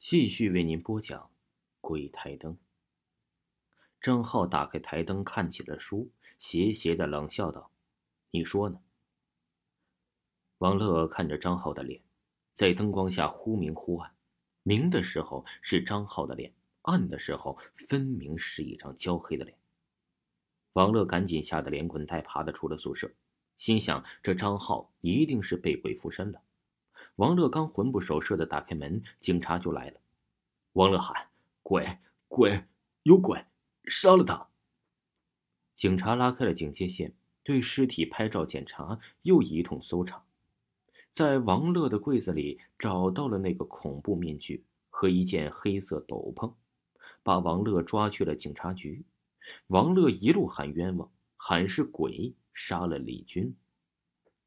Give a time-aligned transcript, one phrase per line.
[0.00, 1.20] 继续为您播讲
[1.82, 2.54] 《鬼台灯》。
[4.00, 7.70] 张浩打开台灯，看起了书，斜斜的冷笑道
[8.32, 8.80] ：“你说呢？”
[10.56, 12.00] 王乐看着张浩的脸，
[12.54, 14.10] 在灯光下忽明忽暗，
[14.62, 19.54] 明的时候是张浩的脸，暗的时候分明是一张焦黑的脸。
[20.72, 23.12] 王乐赶紧吓得连滚带爬的出了宿舍，
[23.58, 26.42] 心想：这张浩一定是被鬼附身了。
[27.20, 30.00] 王乐刚魂不守舍的打开门，警察就来了。
[30.72, 31.28] 王乐喊
[31.62, 32.64] ：“鬼，鬼，
[33.02, 33.44] 有鬼，
[33.84, 34.48] 杀了他！”
[35.76, 40.24] 警察拉开了警戒线，对尸体拍照检查，又一通搜查，
[41.10, 46.50] 在王乐的柜子里找到了那个恐怖面具和一件黑色斗篷，
[47.22, 49.04] 把王乐抓去了警察局。
[49.66, 53.54] 王乐一路喊冤枉，喊是鬼杀了李军。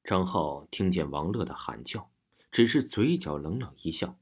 [0.04, 2.10] 张浩听见王乐的喊叫。
[2.54, 4.16] 只是嘴角冷冷一笑，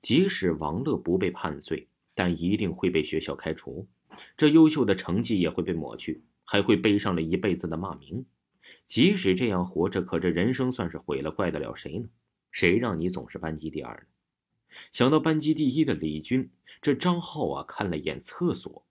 [0.00, 3.86] 即使王乐不被判罪，但一定会被学校开除，
[4.34, 8.24] 这优秀的成绩也会被抹去，还会背上了一辈子的骂名。
[8.86, 12.08] 即使这样活着，可这人生算是毁了，怪得了谁呢？
[12.50, 14.06] 谁让你总是班级第二呢？
[14.90, 16.48] 想到班级第一的李军，
[16.80, 18.86] 这张浩啊看了眼厕所。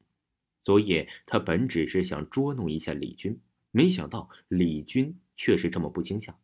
[0.62, 3.40] 昨夜他本只是想捉弄一下李军，
[3.72, 6.38] 没想到李军却是这么不惊吓。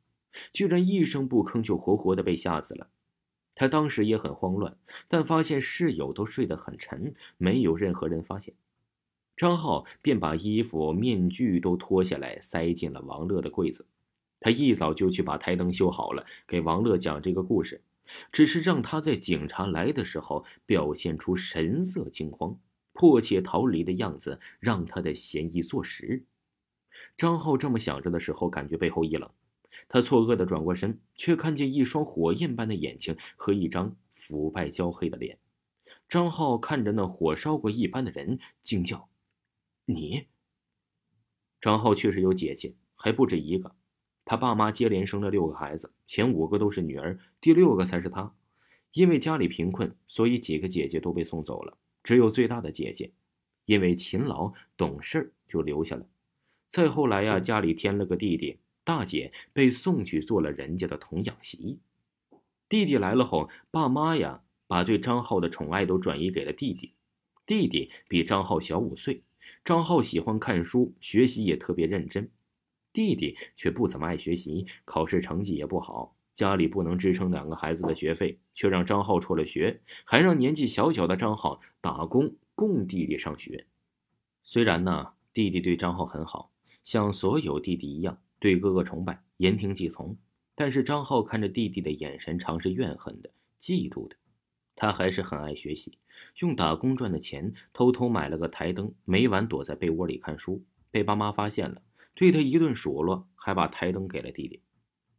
[0.53, 2.87] 居然一声不吭就活活的被吓死了，
[3.55, 8.53] 他当时也很慌乱，但发现室友都睡得很沉，没有任何人发现，
[9.35, 13.85] 张浩便把衣服、面具都脱下来塞进了王乐的柜子。
[14.39, 17.81] 他一早就去把台灯修好了，给王乐讲这个故事，
[18.31, 22.57] 只是让他在警察来的时候表现出神色惊慌、
[22.93, 26.23] 迫切逃离的样子，让他的嫌疑坐实。
[27.17, 29.29] 张浩这么想着的时候，感觉背后一冷。
[29.89, 35.37] 他错愕的转过身，却看见一双火焰般的眼睛和一张腐败焦黑的脸。
[36.07, 39.09] 张浩看着那火烧过一般的人，惊叫
[39.85, 40.27] ：“你！”
[41.61, 43.75] 张浩确实有姐姐，还不止一个。
[44.25, 48.33] 他爸妈接连生了六个孩子，前五个都是女儿，第六个才是他。
[48.93, 53.14] 因为家里贫困，所以几个姐姐都被送走了，只有最大的姐姐，
[53.65, 56.05] 因为勤劳懂事就留下了。
[56.70, 58.59] 再后来呀，家里添了个弟弟。
[58.91, 61.79] 大姐被送去做了人家的童养媳，
[62.67, 66.91] 弟弟来了后，爸妈呀把对张浩的宠爱都转移给了弟弟。
[67.45, 69.23] 弟弟比张浩小五岁，
[69.63, 72.29] 张浩喜欢看书，学习也特别认真，
[72.91, 83.65] 弟弟却不怎么爱学习，考试成绩也不好，家里不能支撑两个孩子的学费，却让张浩辍了学，还让年纪小小的张浩打工供弟弟上学。
[84.43, 86.52] 虽然呢，弟弟对张浩很好，
[86.83, 88.19] 像所有弟弟一样。
[88.41, 90.17] 对哥哥崇拜，言听计从，
[90.55, 93.29] 但是张浩看着弟弟的眼神常是怨恨的、
[93.59, 94.15] 嫉妒的。
[94.75, 95.99] 他还是很爱学习，
[96.39, 100.65] 用打工赚的钱偷偷买了个台灯，每晚躲在被窝里看书。
[100.89, 101.83] 被爸妈发现了，
[102.15, 104.63] 对他一顿数落，还把台灯给了弟弟。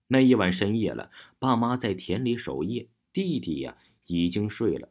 [0.08, 4.88] 那一晚深夜了，爸妈在田里守夜，弟弟呀已经睡了。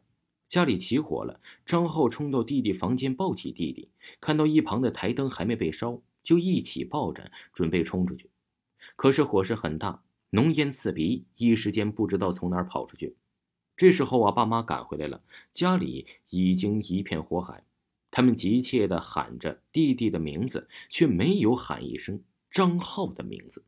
[0.48, 3.90] 家里起火了，张浩冲到弟弟房间，抱起弟弟，
[4.22, 6.00] 看到一旁的台灯还没被烧。
[6.22, 8.30] 就一起抱着准备冲出去，
[8.96, 13.16] 可是火势很大，浓烟刺鼻，一时间不知道从哪儿跑出去。
[13.76, 15.22] 这时候啊，爸妈赶回来了，
[15.52, 17.64] 家里已经一片火海，
[18.10, 23.64] 他们急切地喊着弟弟的名字，却没有喊一声张浩的名字。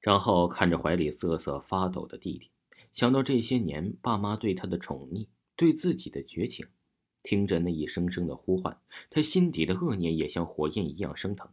[0.00, 2.50] 张浩看着怀里瑟瑟发抖的弟弟，
[2.92, 6.66] 想到这些年爸妈对他的宠溺，对自己的绝情，
[7.24, 8.78] 听着那一声声的呼唤，
[9.10, 11.50] 他心底的恶念也像火焰一样升腾。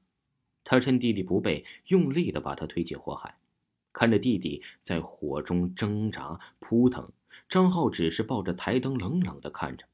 [0.63, 3.38] 他趁弟弟不备，用力的把他推进火海，
[3.91, 7.12] 看着弟弟在火中挣扎扑腾，
[7.50, 9.85] 张浩只是抱着台灯冷冷的看着。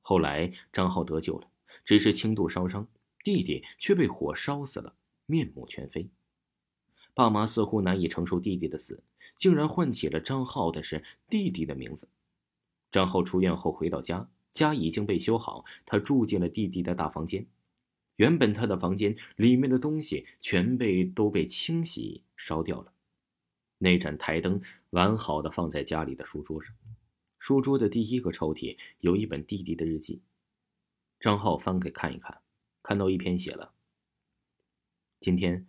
[0.00, 1.48] 后来张浩得救了，
[1.84, 2.88] 只是轻度烧伤，
[3.22, 4.94] 弟弟却被火烧死了，
[5.26, 6.08] 面目全非。
[7.12, 9.02] 爸妈似乎难以承受弟弟的死，
[9.36, 12.08] 竟然唤起了张浩的是弟弟的名字。
[12.90, 17.46] 张浩出院后回到家，家已经被修好，他住进了弟弟的大房间。
[18.18, 22.92] 原本他的房间里面的东西全被都被清洗烧掉了，
[23.78, 24.60] 那盏台灯
[24.90, 26.74] 完好的放在家里的书桌上，
[27.38, 30.20] 书桌的第一个抽屉有一本弟弟的日记，
[31.20, 32.40] 张浩翻开看一看，
[32.82, 33.70] 看到一篇写了：
[35.20, 35.64] 今天，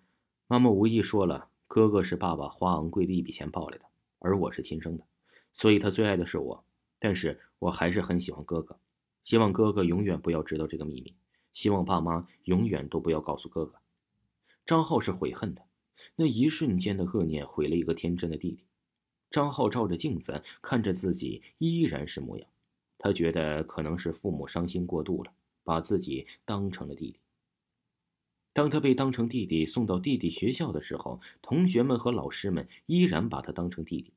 [0.48, 3.86] 妈妈无意说了，哥哥是爸爸花昂贵的一笔钱抱来的，
[4.18, 5.06] 而我是亲生的，
[5.54, 6.66] 所以他最爱的是我，
[6.98, 8.80] 但是我还是很喜欢哥哥，
[9.24, 11.14] 希望哥哥永远不要知道这个秘密。
[11.60, 13.76] 希望爸妈永远都不要告诉哥哥。
[14.66, 15.62] 张浩是悔恨的，
[16.16, 18.64] 那一瞬间的恶念毁了一个天真的弟弟。
[19.30, 22.50] 张浩照着镜子看着自己，依然是模样。
[22.98, 25.34] 他觉得可能是父母伤心过度了，
[25.66, 27.20] 把自己当成了弟弟。
[28.54, 34.14] 当他被当成弟弟送到弟弟学校的时候，同学们和老师们依然把他当成弟弟，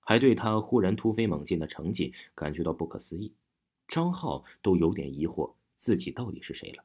[0.00, 3.34] 还对他忽然突飞猛进的成绩感觉到不可思议。
[3.86, 6.84] 张浩都有点疑惑自己到底是谁了。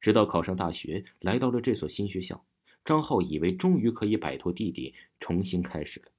[0.00, 2.44] 直到考上大学，来到了这所新学校，
[2.84, 6.12] 张浩以为终于可以摆脱弟弟，重新开始了。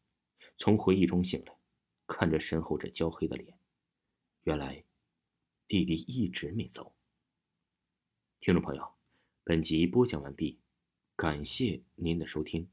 [0.56, 1.54] 从回忆中醒来，
[2.08, 3.54] 看着身后这焦黑的脸，
[4.44, 4.82] 原来
[5.68, 6.96] 弟弟一直没走。
[8.40, 8.94] 听众朋友，
[9.44, 10.58] 本集播讲完毕，
[11.18, 12.66] 感谢您的收听。